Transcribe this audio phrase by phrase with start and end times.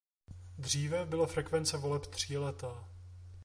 [0.57, 2.87] Dříve byla frekvence voleb tříletá.